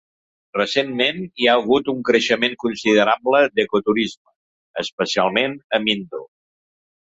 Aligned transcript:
Recentment 0.59 1.19
hi 1.41 1.49
ha 1.51 1.57
hagut 1.59 1.91
un 1.93 1.99
creixement 2.07 2.55
considerable 2.63 3.43
d'eco-turisme, 3.59 4.35
especialment 4.85 5.55
a 5.79 5.83
Mindo. 5.87 6.25